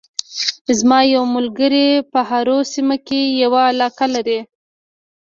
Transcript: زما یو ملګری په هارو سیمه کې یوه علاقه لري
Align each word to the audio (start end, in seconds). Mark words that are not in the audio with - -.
زما 0.79 0.99
یو 1.15 1.23
ملګری 1.35 1.87
په 2.11 2.19
هارو 2.29 2.57
سیمه 2.73 2.97
کې 3.07 3.21
یوه 3.43 3.61
علاقه 3.71 4.05
لري 4.15 4.39